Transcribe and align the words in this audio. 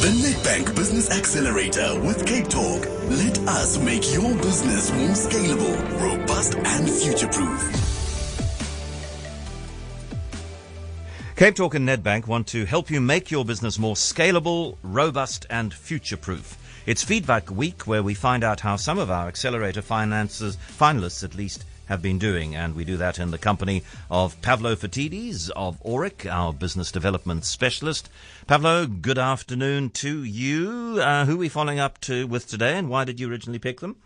The 0.00 0.06
Nedbank 0.06 0.74
Business 0.74 1.10
Accelerator 1.10 2.00
with 2.00 2.24
Cape 2.24 2.48
Talk. 2.48 2.86
Let 3.10 3.38
us 3.40 3.76
make 3.76 4.14
your 4.14 4.34
business 4.36 4.90
more 4.90 5.10
scalable, 5.10 6.00
robust, 6.00 6.54
and 6.54 6.88
future 6.88 7.28
proof. 7.28 7.60
Cape 11.36 11.54
Talk 11.54 11.74
and 11.74 11.86
Nedbank 11.86 12.26
want 12.26 12.46
to 12.46 12.64
help 12.64 12.90
you 12.90 12.98
make 12.98 13.30
your 13.30 13.44
business 13.44 13.78
more 13.78 13.94
scalable, 13.94 14.78
robust, 14.82 15.44
and 15.50 15.74
future 15.74 16.16
proof. 16.16 16.56
It's 16.86 17.04
Feedback 17.04 17.50
Week 17.50 17.86
where 17.86 18.02
we 18.02 18.14
find 18.14 18.42
out 18.42 18.60
how 18.60 18.76
some 18.76 18.98
of 18.98 19.10
our 19.10 19.28
Accelerator 19.28 19.82
finances, 19.82 20.56
finalists 20.78 21.22
at 21.22 21.34
least, 21.34 21.66
have 21.90 22.00
been 22.00 22.18
doing, 22.20 22.54
and 22.54 22.76
we 22.76 22.84
do 22.84 22.96
that 22.96 23.18
in 23.18 23.32
the 23.32 23.38
company 23.38 23.82
of 24.08 24.40
Pavlo 24.42 24.76
Phitidis 24.76 25.50
of 25.56 25.82
Aurik, 25.82 26.24
our 26.24 26.52
business 26.52 26.92
development 26.92 27.44
specialist. 27.44 28.08
Pavlo, 28.46 28.86
good 28.86 29.18
afternoon 29.18 29.90
to 29.90 30.22
you. 30.22 31.00
Uh, 31.02 31.24
who 31.24 31.34
are 31.34 31.38
we 31.38 31.48
following 31.48 31.80
up 31.80 32.00
to 32.02 32.28
with 32.28 32.46
today, 32.46 32.78
and 32.78 32.88
why 32.88 33.04
did 33.04 33.18
you 33.18 33.28
originally 33.28 33.58
pick 33.58 33.80
them? 33.80 33.96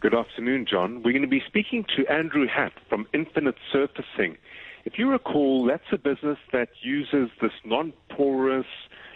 Good 0.00 0.12
afternoon, 0.12 0.66
John. 0.68 1.04
We're 1.04 1.12
going 1.12 1.22
to 1.22 1.28
be 1.28 1.42
speaking 1.46 1.86
to 1.96 2.04
Andrew 2.08 2.48
Hatt 2.48 2.72
from 2.88 3.06
Infinite 3.14 3.56
Surfacing. 3.72 4.36
If 4.84 4.98
you 4.98 5.08
recall, 5.08 5.66
that's 5.66 5.92
a 5.92 5.98
business 5.98 6.38
that 6.52 6.70
uses 6.82 7.30
this 7.40 7.52
non-porous, 7.64 8.66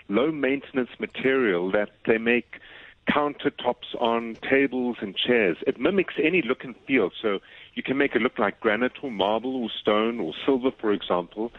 low-maintenance 0.09 0.91
material 1.01 1.73
that 1.73 1.91
they 2.07 2.19
make 2.19 2.61
countertops 3.09 3.95
on 4.01 4.37
tables 4.49 4.97
and 5.01 5.17
chairs. 5.17 5.57
It 5.67 5.79
mimics 5.79 6.15
any 6.23 6.43
look 6.43 6.65
and 6.65 6.75
feel. 6.87 7.11
So 7.21 7.41
you 7.75 7.83
can 7.83 7.97
make 7.97 8.15
it 8.15 8.23
look 8.23 8.39
like 8.39 8.61
granite 8.61 8.93
or 9.03 9.11
marble 9.11 9.57
or 9.57 9.69
stone 9.81 10.21
or 10.21 10.33
silver, 10.47 10.71
for 10.81 10.93
example. 10.93 11.53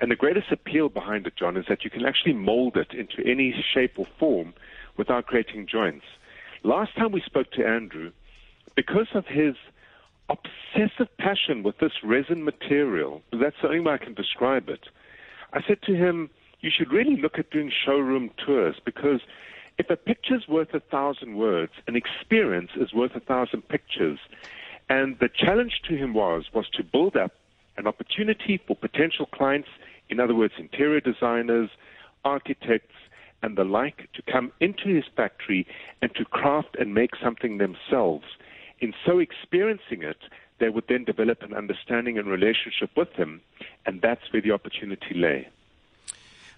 And 0.00 0.10
the 0.10 0.16
greatest 0.16 0.52
appeal 0.52 0.88
behind 0.88 1.26
it, 1.26 1.34
John, 1.36 1.56
is 1.56 1.64
that 1.68 1.84
you 1.84 1.90
can 1.90 2.04
actually 2.04 2.34
mold 2.34 2.76
it 2.76 2.92
into 2.96 3.28
any 3.28 3.54
shape 3.74 3.94
or 3.96 4.06
form 4.18 4.54
without 4.96 5.26
creating 5.26 5.66
joints. 5.70 6.04
Last 6.62 6.94
time 6.96 7.12
we 7.12 7.20
spoke 7.20 7.50
to 7.52 7.66
Andrew, 7.66 8.12
because 8.76 9.08
of 9.14 9.26
his 9.26 9.54
obsessive 10.28 11.08
passion 11.18 11.62
with 11.62 11.78
this 11.78 11.92
resin 12.04 12.44
material, 12.44 13.22
that's 13.32 13.56
the 13.62 13.68
only 13.68 13.80
way 13.80 13.94
I 13.94 13.98
can 13.98 14.14
describe 14.14 14.68
it, 14.68 14.88
I 15.52 15.60
said 15.66 15.82
to 15.82 15.94
him, 15.94 16.30
you 16.60 16.70
should 16.76 16.92
really 16.92 17.20
look 17.20 17.38
at 17.38 17.50
doing 17.50 17.70
showroom 17.84 18.30
tours 18.44 18.76
because 18.84 19.20
if 19.78 19.88
a 19.90 19.96
picture's 19.96 20.46
worth 20.48 20.74
a 20.74 20.80
thousand 20.80 21.36
words, 21.36 21.72
an 21.86 21.96
experience 21.96 22.70
is 22.76 22.92
worth 22.92 23.14
a 23.14 23.20
thousand 23.20 23.68
pictures. 23.68 24.18
And 24.88 25.16
the 25.20 25.28
challenge 25.28 25.82
to 25.88 25.96
him 25.96 26.14
was 26.14 26.46
was 26.52 26.68
to 26.74 26.82
build 26.82 27.16
up 27.16 27.32
an 27.76 27.86
opportunity 27.86 28.60
for 28.66 28.74
potential 28.74 29.26
clients, 29.26 29.68
in 30.08 30.18
other 30.18 30.34
words, 30.34 30.54
interior 30.58 31.00
designers, 31.00 31.70
architects, 32.24 32.94
and 33.42 33.56
the 33.56 33.64
like, 33.64 34.08
to 34.14 34.22
come 34.22 34.50
into 34.60 34.88
his 34.88 35.04
factory 35.16 35.64
and 36.02 36.12
to 36.16 36.24
craft 36.24 36.76
and 36.78 36.92
make 36.92 37.12
something 37.22 37.58
themselves. 37.58 38.24
In 38.80 38.92
so 39.06 39.20
experiencing 39.20 40.02
it, 40.02 40.18
they 40.58 40.70
would 40.70 40.84
then 40.88 41.04
develop 41.04 41.42
an 41.42 41.54
understanding 41.54 42.18
and 42.18 42.26
relationship 42.26 42.90
with 42.96 43.12
him, 43.12 43.40
and 43.86 44.00
that's 44.02 44.32
where 44.32 44.42
the 44.42 44.50
opportunity 44.50 45.14
lay. 45.14 45.48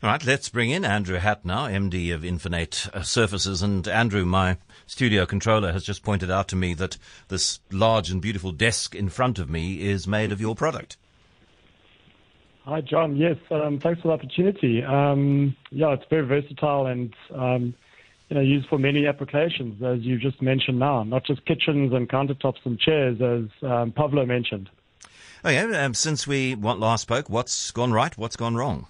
All 0.03 0.09
right, 0.09 0.25
let's 0.25 0.48
bring 0.48 0.70
in 0.70 0.83
Andrew 0.83 1.19
Hatt 1.19 1.45
now, 1.45 1.67
MD 1.67 2.15
of 2.15 2.25
Infinite 2.25 2.89
uh, 2.95 3.03
Surfaces. 3.03 3.61
And 3.61 3.87
Andrew, 3.87 4.25
my 4.25 4.56
studio 4.87 5.27
controller, 5.27 5.73
has 5.73 5.84
just 5.84 6.03
pointed 6.03 6.31
out 6.31 6.48
to 6.48 6.56
me 6.56 6.73
that 6.73 6.97
this 7.29 7.61
large 7.70 8.11
and 8.11 8.23
beautiful 8.23 8.51
desk 8.51 8.95
in 8.95 9.11
front 9.11 9.39
of 9.39 9.51
me 9.51 9.83
is 9.83 10.09
made 10.09 10.33
of 10.33 10.41
your 10.41 10.55
product. 10.55 10.97
Hi, 12.65 12.81
John. 12.81 13.15
Yes, 13.17 13.37
um, 13.51 13.78
thanks 13.78 14.01
for 14.01 14.09
the 14.09 14.15
opportunity. 14.15 14.83
Um, 14.83 15.55
yeah, 15.71 15.93
it's 15.93 16.05
very 16.09 16.25
versatile 16.25 16.87
and 16.87 17.15
um, 17.34 17.75
you 18.31 18.37
know 18.37 18.41
used 18.41 18.71
for 18.71 18.78
many 18.78 19.06
applications, 19.06 19.83
as 19.83 20.01
you 20.01 20.19
just 20.19 20.41
mentioned 20.41 20.78
now, 20.78 21.03
not 21.03 21.27
just 21.27 21.45
kitchens 21.45 21.93
and 21.93 22.09
countertops 22.09 22.65
and 22.65 22.81
chairs, 22.81 23.21
as 23.21 23.71
um, 23.71 23.93
Pavlo 23.93 24.25
mentioned. 24.25 24.71
Okay, 25.44 25.59
um, 25.59 25.93
since 25.93 26.27
we 26.27 26.55
last 26.55 27.03
spoke, 27.03 27.28
what's 27.28 27.71
gone 27.71 27.93
right? 27.93 28.17
What's 28.17 28.37
gone 28.37 28.55
wrong? 28.55 28.87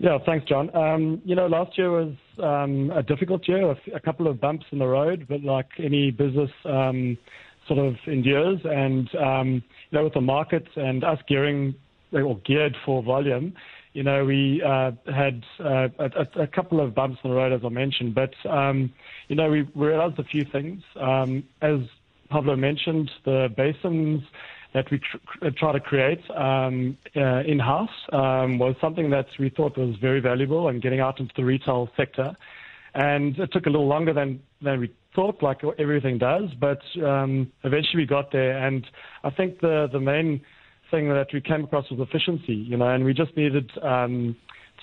Yeah, 0.00 0.16
thanks, 0.24 0.46
John. 0.46 0.74
Um, 0.74 1.20
you 1.26 1.34
know, 1.34 1.46
last 1.46 1.76
year 1.76 1.90
was 1.90 2.14
um, 2.42 2.90
a 2.90 3.02
difficult 3.02 3.46
year, 3.46 3.76
a, 3.94 4.00
couple 4.00 4.28
of 4.28 4.40
bumps 4.40 4.64
in 4.72 4.78
the 4.78 4.86
road, 4.86 5.26
but 5.28 5.42
like 5.42 5.66
any 5.78 6.10
business 6.10 6.50
um, 6.64 7.18
sort 7.68 7.80
of 7.80 7.96
endures. 8.06 8.60
And, 8.64 9.14
um, 9.16 9.62
you 9.90 9.98
know, 9.98 10.04
with 10.04 10.14
the 10.14 10.22
markets 10.22 10.68
and 10.74 11.04
us 11.04 11.18
gearing 11.28 11.74
or 12.14 12.38
geared 12.46 12.74
for 12.86 13.02
volume, 13.02 13.52
you 13.92 14.02
know, 14.02 14.24
we 14.24 14.62
uh, 14.66 14.92
had 15.14 15.44
uh, 15.62 15.88
a, 15.98 16.44
a, 16.44 16.46
couple 16.46 16.80
of 16.80 16.94
bumps 16.94 17.18
in 17.22 17.28
the 17.28 17.36
road, 17.36 17.52
as 17.52 17.60
I 17.62 17.68
mentioned. 17.68 18.14
But, 18.14 18.32
um, 18.48 18.90
you 19.28 19.36
know, 19.36 19.50
we 19.50 19.68
realized 19.74 20.18
a 20.18 20.24
few 20.24 20.46
things. 20.50 20.82
Um, 20.98 21.44
as 21.60 21.80
Pablo 22.30 22.56
mentioned, 22.56 23.10
the 23.26 23.48
basins 23.54 24.22
that 24.74 24.90
we 24.90 24.98
tr- 24.98 25.46
uh, 25.46 25.50
try 25.56 25.72
to 25.72 25.80
create 25.80 26.20
um, 26.30 26.96
uh, 27.16 27.40
in-house 27.40 27.90
um, 28.12 28.58
was 28.58 28.74
something 28.80 29.10
that 29.10 29.26
we 29.38 29.50
thought 29.50 29.76
was 29.76 29.96
very 30.00 30.20
valuable 30.20 30.68
and 30.68 30.80
getting 30.82 31.00
out 31.00 31.18
into 31.20 31.32
the 31.36 31.44
retail 31.44 31.88
sector. 31.96 32.34
And 32.94 33.38
it 33.38 33.52
took 33.52 33.66
a 33.66 33.70
little 33.70 33.88
longer 33.88 34.12
than, 34.12 34.40
than 34.62 34.80
we 34.80 34.92
thought, 35.14 35.42
like 35.42 35.60
everything 35.78 36.18
does, 36.18 36.50
but 36.60 36.80
um, 37.04 37.50
eventually 37.64 38.02
we 38.02 38.06
got 38.06 38.32
there. 38.32 38.58
And 38.66 38.86
I 39.24 39.30
think 39.30 39.60
the, 39.60 39.88
the 39.92 40.00
main 40.00 40.40
thing 40.90 41.08
that 41.08 41.28
we 41.32 41.40
came 41.40 41.64
across 41.64 41.90
was 41.90 42.00
efficiency, 42.00 42.54
you 42.54 42.76
know, 42.76 42.88
and 42.88 43.04
we 43.04 43.14
just 43.14 43.36
needed 43.36 43.70
um, 43.82 44.36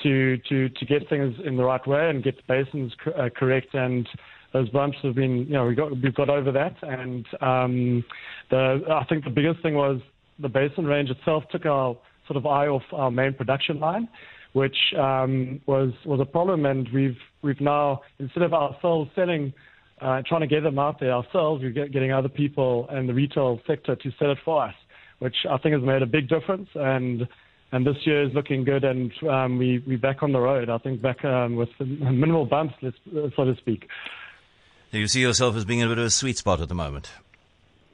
to, 0.04 0.38
to, 0.50 0.70
to 0.70 0.86
get 0.86 1.10
things 1.10 1.36
in 1.46 1.58
the 1.58 1.64
right 1.64 1.86
way 1.86 2.10
and 2.10 2.24
get 2.24 2.38
the 2.38 2.44
basins 2.48 2.94
uh, 3.18 3.30
correct 3.36 3.74
and 3.74 4.08
those 4.54 4.70
bumps 4.70 4.98
have 5.04 5.16
been, 5.16 5.46
you 5.48 5.54
know, 5.54 5.66
we 5.66 5.76
got 5.76 5.92
we've 5.92 6.16
got 6.16 6.30
over 6.30 6.52
that, 6.52 6.76
and 6.82 7.26
um, 7.42 8.04
the 8.50 8.82
I 8.90 9.04
think 9.06 9.24
the 9.24 9.30
biggest 9.30 9.62
thing 9.62 9.76
was 9.76 10.00
the 10.40 10.50
basin 10.50 10.86
range 10.86 11.10
itself 11.10 11.44
took 11.52 11.66
our 11.66 11.98
sort 12.28 12.38
of 12.38 12.46
eye 12.46 12.68
off 12.68 12.84
our 12.94 13.12
main 13.12 13.34
production 13.34 13.80
line, 13.80 14.08
which 14.54 14.78
um, 14.98 15.60
was 15.66 15.92
was 16.06 16.20
a 16.22 16.26
problem, 16.26 16.66
and 16.66 16.88
we've 16.94 17.18
we've 17.42 17.62
now 17.62 18.02
instead 18.20 18.44
of 18.44 18.54
ourselves 18.54 19.10
selling. 19.16 19.54
Uh, 20.00 20.22
trying 20.28 20.42
to 20.42 20.46
get 20.46 20.62
them 20.62 20.78
out 20.78 21.00
there 21.00 21.12
ourselves, 21.12 21.64
we're 21.64 21.72
get, 21.72 21.92
getting 21.92 22.14
other 22.14 22.30
people 22.30 22.88
in 22.96 23.08
the 23.08 23.14
retail 23.16 23.60
sector 23.66 23.96
to 23.96 24.12
sell 24.20 24.30
it 24.30 24.38
for 24.46 24.64
us, 24.64 24.74
which 25.18 25.34
I 25.50 25.58
think 25.58 25.74
has 25.74 25.82
made 25.82 26.04
a 26.04 26.06
big 26.06 26.30
difference. 26.30 26.70
And 26.76 27.28
and 27.72 27.86
this 27.86 27.96
year 28.06 28.24
is 28.24 28.34
looking 28.34 28.64
good, 28.64 28.84
and 28.84 29.12
um, 29.30 29.58
we 29.58 29.84
we're 29.86 29.98
back 29.98 30.24
on 30.24 30.32
the 30.32 30.40
road. 30.40 30.70
I 30.70 30.78
think 30.78 31.02
back 31.02 31.24
um, 31.26 31.56
with 31.56 31.70
minimal 31.80 32.46
bumps, 32.46 32.76
so 32.82 33.44
to 33.44 33.56
speak. 33.58 33.88
Do 34.92 35.00
you 35.00 35.08
see 35.08 35.22
yourself 35.22 35.56
as 35.56 35.66
being 35.66 35.80
in 35.80 35.88
a 35.88 35.90
bit 35.90 35.98
of 35.98 36.06
a 36.06 36.10
sweet 36.10 36.38
spot 36.38 36.62
at 36.62 36.70
the 36.70 36.76
moment? 36.76 37.12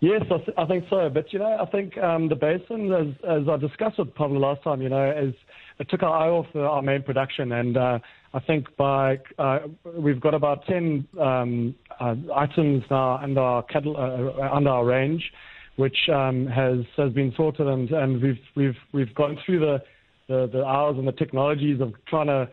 yes, 0.00 0.22
I, 0.30 0.36
th- 0.38 0.56
I, 0.58 0.64
think 0.66 0.84
so. 0.90 1.08
But 1.08 1.32
you 1.32 1.38
know, 1.38 1.56
I 1.60 1.66
think 1.66 1.96
um, 1.98 2.28
the 2.28 2.34
basin, 2.34 2.92
as, 2.92 3.08
as, 3.28 3.48
I 3.48 3.56
discussed 3.56 3.98
with 3.98 4.14
Pablo 4.14 4.40
last 4.40 4.62
time, 4.62 4.82
you 4.82 4.88
know, 4.88 5.10
is 5.10 5.34
it 5.78 5.88
took 5.88 6.02
our 6.02 6.16
eye 6.16 6.28
off 6.28 6.46
our 6.54 6.82
main 6.82 7.02
production, 7.02 7.52
and 7.52 7.76
uh, 7.76 7.98
I 8.34 8.40
think 8.40 8.76
by 8.76 9.20
uh, 9.38 9.60
we've 9.96 10.20
got 10.20 10.34
about 10.34 10.66
ten 10.66 11.06
um, 11.20 11.74
uh, 12.00 12.14
items 12.34 12.84
now 12.90 13.18
under 13.18 13.40
our 13.40 13.64
uh, 13.74 14.54
under 14.54 14.70
our 14.70 14.84
range, 14.84 15.32
which 15.76 16.08
um, 16.12 16.46
has 16.46 16.78
has 16.96 17.12
been 17.12 17.32
sorted, 17.36 17.66
and, 17.66 17.90
and 17.90 18.22
we've 18.22 18.38
we've 18.56 18.78
we've 18.92 19.14
gone 19.14 19.38
through 19.44 19.60
the, 19.60 19.82
the 20.28 20.48
the 20.52 20.64
hours 20.64 20.96
and 20.98 21.06
the 21.06 21.12
technologies 21.12 21.80
of 21.80 21.92
trying 22.08 22.28
to 22.28 22.48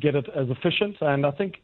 get 0.00 0.14
it 0.14 0.26
as 0.36 0.48
efficient, 0.50 0.96
and 1.00 1.26
I 1.26 1.32
think 1.32 1.56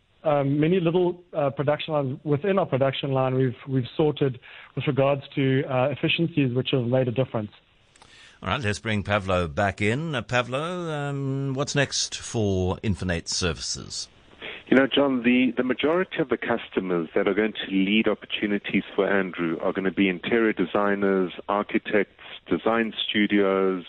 many 0.45 0.81
little 0.81 1.23
uh, 1.33 1.51
production 1.51 1.95
lines 1.95 2.19
within 2.25 2.59
our 2.59 2.67
production 2.67 3.13
line 3.13 3.35
we've 3.35 3.57
we've 3.69 3.89
sorted 3.97 4.41
with 4.75 4.87
regards 4.87 5.23
to 5.35 5.63
uh, 5.65 5.89
efficiencies, 5.91 6.55
which 6.55 6.71
have 6.73 6.87
made 6.87 7.09
a 7.09 7.13
difference. 7.13 7.51
All 8.43 8.51
right, 8.51 8.61
let's 8.61 8.79
bring 8.79 9.03
Pavlo 9.03 9.49
back 9.49 9.81
in. 9.81 10.15
Uh, 10.15 10.23
Pavlo, 10.23 10.91
um, 10.91 11.55
what's 11.55 11.75
next 11.75 12.17
for 12.17 12.79
Infinite 12.83 13.29
Services? 13.29 14.09
You 14.69 14.77
know, 14.77 14.87
John, 14.87 15.23
the, 15.23 15.53
the 15.57 15.63
majority 15.63 16.19
of 16.19 16.31
the 16.31 16.37
customers 16.37 17.09
that 17.15 17.29
are 17.29 17.35
going 17.35 17.53
to 17.53 17.71
lead 17.71 18.09
opportunities 18.09 18.83
for 18.95 19.09
Andrew 19.09 19.59
are 19.61 19.73
going 19.73 19.85
to 19.85 19.91
be 19.93 20.09
interior 20.09 20.53
designers, 20.53 21.33
architects, 21.49 22.23
design 22.49 22.93
studios, 23.09 23.85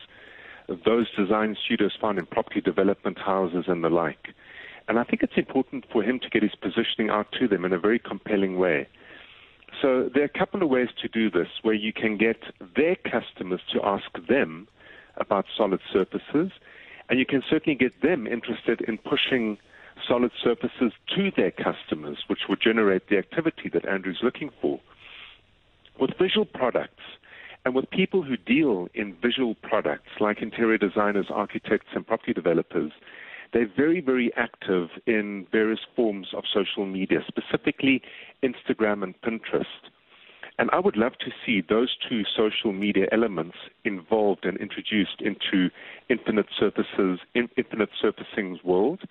those 0.67 1.07
design 1.15 1.55
studios 1.63 1.93
found 1.99 2.19
in 2.19 2.25
property 2.25 2.61
development 2.61 3.17
houses 3.19 3.65
and 3.67 3.83
the 3.83 3.89
like. 3.89 4.33
And 4.87 4.99
I 4.99 5.03
think 5.03 5.23
it's 5.23 5.37
important 5.37 5.85
for 5.91 6.03
him 6.03 6.19
to 6.19 6.29
get 6.29 6.43
his 6.43 6.55
positioning 6.55 7.09
out 7.09 7.27
to 7.39 7.47
them 7.47 7.65
in 7.65 7.73
a 7.73 7.79
very 7.79 7.99
compelling 7.99 8.59
way. 8.59 8.87
So 9.81 10.09
there 10.13 10.23
are 10.23 10.31
a 10.33 10.39
couple 10.39 10.61
of 10.61 10.69
ways 10.69 10.89
to 11.01 11.07
do 11.07 11.29
this 11.29 11.47
where 11.63 11.73
you 11.73 11.91
can 11.91 12.17
get 12.17 12.37
their 12.75 12.95
customers 12.95 13.61
to 13.73 13.83
ask 13.83 14.05
them 14.27 14.67
about 15.17 15.45
solid 15.55 15.79
surfaces, 15.91 16.51
and 17.09 17.19
you 17.19 17.25
can 17.25 17.43
certainly 17.49 17.77
get 17.77 18.01
them 18.01 18.27
interested 18.27 18.81
in 18.81 18.97
pushing 18.97 19.57
solid 20.07 20.31
surfaces 20.41 20.93
to 21.15 21.31
their 21.35 21.51
customers, 21.51 22.19
which 22.27 22.47
would 22.47 22.61
generate 22.61 23.09
the 23.09 23.17
activity 23.17 23.69
that 23.73 23.87
Andrew's 23.87 24.19
looking 24.21 24.49
for. 24.61 24.79
With 25.99 26.11
visual 26.19 26.45
products, 26.45 27.03
and 27.63 27.73
with 27.73 27.89
people 27.89 28.21
who 28.21 28.37
deal 28.37 28.87
in 28.93 29.15
visual 29.21 29.55
products 29.55 30.09
like 30.19 30.41
interior 30.41 30.77
designers, 30.77 31.27
architects, 31.33 31.87
and 31.95 32.05
property 32.05 32.33
developers, 32.33 32.91
they're 33.53 33.71
very, 33.75 34.01
very 34.01 34.31
active 34.35 34.89
in 35.05 35.47
various 35.51 35.79
forms 35.95 36.27
of 36.35 36.43
social 36.53 36.85
media, 36.85 37.19
specifically 37.27 38.01
Instagram 38.43 39.03
and 39.03 39.15
Pinterest. 39.21 39.65
And 40.57 40.69
I 40.71 40.79
would 40.79 40.95
love 40.95 41.13
to 41.19 41.31
see 41.45 41.61
those 41.67 41.95
two 42.07 42.23
social 42.35 42.71
media 42.71 43.07
elements 43.11 43.57
involved 43.83 44.45
and 44.45 44.57
introduced 44.57 45.19
into 45.21 45.69
Infinite 46.09 46.47
Surfaces, 46.57 47.19
Infinite 47.33 47.89
Surfacing's 48.01 48.63
world. 48.63 49.01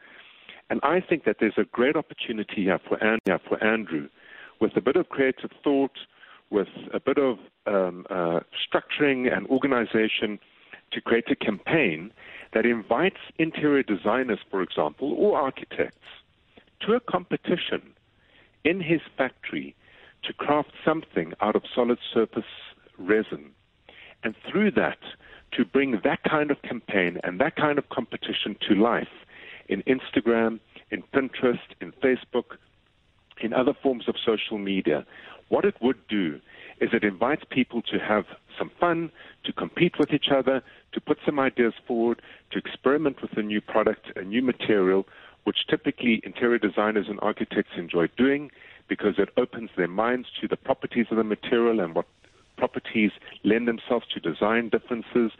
And 0.71 0.81
I 0.83 1.01
think 1.01 1.25
that 1.25 1.37
there's 1.41 1.59
a 1.59 1.65
great 1.65 1.97
opportunity 1.97 2.65
here 2.65 2.81
for, 2.89 2.99
for 3.49 3.63
Andrew 3.63 4.09
with 4.61 4.73
a 4.77 4.81
bit 4.81 4.97
of 4.97 5.11
creative 5.11 5.51
thought, 5.63 5.93
with 6.51 6.69
a 6.95 7.01
bit 7.01 7.19
of 7.19 7.39
um, 7.67 8.07
uh, 8.09 8.41
structuring 8.57 9.35
and 9.35 9.47
organization 9.49 10.39
to 10.95 11.01
create 11.01 11.31
a 11.31 11.37
campaign 11.37 12.13
that 12.53 12.65
invites 12.65 13.19
interior 13.39 13.83
designers, 13.83 14.39
for 14.51 14.63
example, 14.63 15.13
or 15.13 15.39
architects 15.39 15.99
to 16.81 16.95
a 16.95 17.01
competition 17.01 17.83
in 18.65 18.81
his 18.81 19.01
factory 19.17 19.75
to 20.23 20.33
craft 20.33 20.73
something 20.85 21.35
out 21.41 21.57
of 21.57 21.63
solid 21.75 21.99
surface 22.13 22.45
resin. 22.99 23.51
And 24.23 24.35
through 24.51 24.71
that, 24.73 24.99
to 25.53 25.65
bring 25.65 26.01
that 26.03 26.23
kind 26.25 26.51
of 26.51 26.63
campaign 26.63 27.19
and 27.23 27.41
that 27.41 27.57
kind 27.57 27.79
of 27.79 27.89
competition 27.91 28.57
to 28.69 28.75
life 28.75 29.09
in 29.69 29.83
Instagram, 29.83 30.61
in 30.91 31.03
Pinterest, 31.15 31.59
in 31.81 31.93
Facebook, 31.93 32.57
in 33.41 33.53
other 33.53 33.75
forms 33.83 34.09
of 34.09 34.15
social 34.25 34.59
media, 34.59 35.05
what 35.49 35.65
it 35.65 35.75
would 35.81 35.99
do 36.09 36.41
is 36.81 36.91
it 36.93 37.05
invites 37.05 37.43
people 37.51 37.83
to 37.83 37.99
have 37.99 38.25
some 38.59 38.71
fun, 38.81 39.11
to 39.45 39.53
compete 39.53 39.99
with 39.99 40.13
each 40.13 40.29
other, 40.35 40.63
to 40.93 41.01
put 41.01 41.19
some 41.25 41.39
ideas 41.39 41.75
forward, 41.87 42.21
to 42.51 42.59
experiment 42.59 43.21
with 43.23 43.37
a 43.37 43.43
new 43.43 43.61
product, 43.61 44.07
a 44.17 44.23
new 44.23 44.43
material, 44.43 45.07
which 45.45 45.67
typically 45.69 46.21
interior 46.25 46.59
designers 46.59 47.07
and 47.09 47.19
architects 47.23 47.73
enjoy 47.77 48.07
doing 48.17 48.51
because 48.89 49.15
it 49.19 49.29
opens 49.37 49.71
their 49.77 49.89
minds 49.89 50.29
to 50.41 50.49
the 50.49 50.57
properties 50.57 51.07
of 51.11 51.17
the 51.17 51.25
material 51.25 51.81
and 51.81 51.95
what 51.95 52.07
properties 52.57 53.13
lend 53.43 53.67
themselves 53.69 54.07
to 54.13 54.21
design 54.21 54.69
differences. 54.69 55.33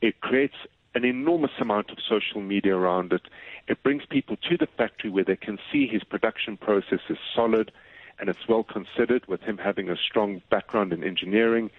It 0.00 0.20
creates 0.20 0.54
an 0.94 1.04
enormous 1.04 1.52
amount 1.60 1.90
of 1.90 1.98
social 2.08 2.40
media 2.40 2.76
around 2.76 3.12
it. 3.12 3.22
It 3.68 3.82
brings 3.82 4.04
people 4.08 4.36
to 4.48 4.56
the 4.56 4.66
factory 4.66 5.10
where 5.10 5.24
they 5.24 5.36
can 5.36 5.58
see 5.72 5.86
his 5.86 6.04
production 6.04 6.56
process 6.56 7.00
is 7.08 7.18
solid 7.34 7.70
and 8.18 8.28
it's 8.28 8.48
well 8.48 8.62
considered 8.62 9.26
with 9.26 9.40
him 9.40 9.58
having 9.58 9.88
a 9.88 9.96
strong 9.96 10.42
background 10.50 10.92
in 10.92 11.02
engineering. 11.02 11.70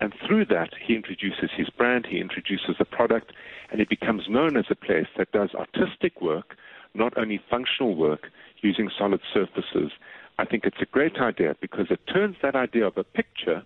And 0.00 0.14
through 0.26 0.46
that, 0.46 0.70
he 0.84 0.94
introduces 0.94 1.50
his 1.54 1.68
brand, 1.70 2.06
he 2.06 2.20
introduces 2.20 2.76
the 2.78 2.84
product, 2.84 3.32
and 3.70 3.80
it 3.80 3.88
becomes 3.88 4.28
known 4.28 4.56
as 4.56 4.66
a 4.70 4.74
place 4.74 5.06
that 5.16 5.32
does 5.32 5.50
artistic 5.54 6.20
work, 6.20 6.56
not 6.94 7.16
only 7.18 7.40
functional 7.50 7.94
work, 7.94 8.30
using 8.62 8.90
solid 8.96 9.20
surfaces. 9.32 9.92
I 10.38 10.44
think 10.44 10.64
it's 10.64 10.80
a 10.80 10.86
great 10.86 11.16
idea 11.18 11.56
because 11.60 11.86
it 11.90 12.00
turns 12.06 12.36
that 12.42 12.56
idea 12.56 12.86
of 12.86 12.96
a 12.96 13.04
picture 13.04 13.62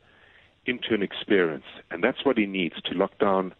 into 0.67 0.94
an 0.94 1.03
experience. 1.03 1.64
And 1.91 2.03
that's 2.03 2.25
what 2.25 2.38
he 2.38 2.46
needs 2.46 2.81
to 2.82 2.94
lock 2.94 3.19
down 3.19 3.55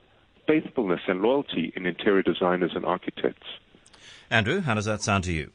faithfulness 0.46 1.00
and 1.06 1.22
loyalty 1.22 1.72
in 1.76 1.86
interior 1.86 2.22
designers 2.22 2.72
and 2.75 2.84
architects. 2.84 3.46
Andrew, 4.30 4.60
how 4.60 4.74
does 4.74 4.84
that 4.84 5.02
sound 5.02 5.24
to 5.24 5.32
you? 5.32 5.50